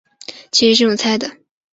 [0.51, 1.29] 其实是用猜的